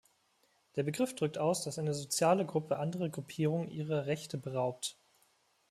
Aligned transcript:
Der 0.77 0.81
Begriff 0.81 1.13
drückt 1.13 1.37
aus, 1.37 1.61
dass 1.63 1.77
eine 1.77 1.93
soziale 1.93 2.43
Gruppe 2.43 2.79
andere 2.79 3.11
Gruppierungen 3.11 3.69
ihrer 3.69 4.07
Rechte 4.07 4.39
beraubt. 4.39 4.97